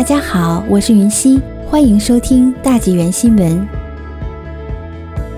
[0.00, 3.68] 大家好，我是云溪，欢迎收听大纪元新闻。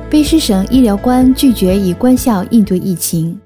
[0.09, 3.41] 卑诗省医疗官拒绝以官校应对疫情。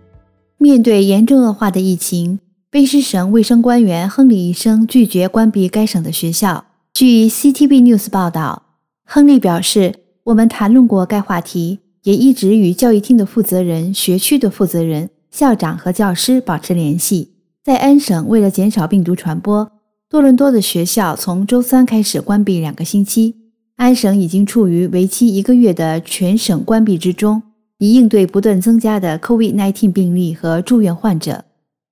[0.58, 2.38] 面对严重恶化的疫情，
[2.70, 6.66] 卑诗省卫生官员亨利医生拒绝关闭该省的学校。
[6.92, 8.64] 据 CTV News 报道，
[9.06, 9.94] 亨利表示
[10.24, 17.30] ：“我们谈论过该话题，也一直与教育厅的负责人、学区的负责人、校长和教师保持联系。
[17.64, 19.72] 在安省，为了减少病毒传播。”
[20.16, 23.34] 多伦多的学校从周三开始关闭两个星期。
[23.76, 27.42] 安省已经处于为期一个月的全省关闭之中，
[27.76, 31.44] 以应对不断增加的 COVID-19 病例和住院患者。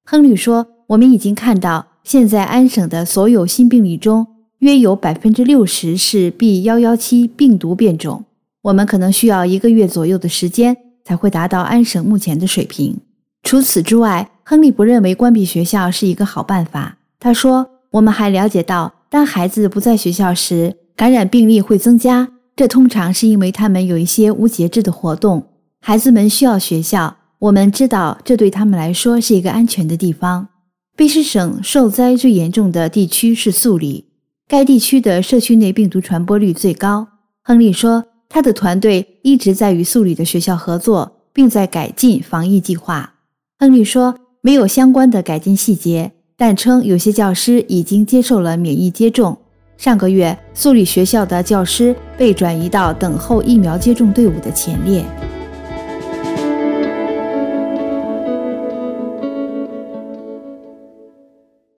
[0.07, 4.27] 亨利说：“我们已经看到，现在安省的所有新病例中，
[4.61, 8.25] 约有百分之六十是 B.1.1.7 病毒变种。
[8.63, 12.97] 我们可能需要一个月左右的时间才会达到安省目前的水平。
[13.43, 16.97] 除此之外，亨利不认为关闭学校是一个好办法。
[17.21, 22.29] 他说。”我们还了解到，当孩子不在学校时，感染病例会增加。
[22.57, 25.51] 这通常是因为他们有一些无节制的活动。
[25.81, 30.49] 孩子们需要学校，我们知道这对他们来说是一个安全的地方。
[30.97, 34.07] 卑诗省受灾最严重的地区是素里，
[34.49, 37.07] 该地区的社区内病毒传播率最高。
[37.45, 43.15] 亨利说，他的团队一直在与素里的学校合作，并在改进防疫计划。
[43.57, 46.11] 亨利说，没有相关的改进细节。
[46.37, 49.39] 但称有些教师已经接受了免疫接种。
[49.77, 55.05] 上个月，素里学校的教师被转移到等候疫苗接种队伍的前列。